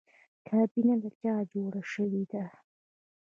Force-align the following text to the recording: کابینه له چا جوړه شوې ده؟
کابینه 0.47 0.93
له 1.01 1.09
چا 1.19 1.33
جوړه 1.51 1.81
شوې 1.91 2.23
ده؟ 2.31 2.43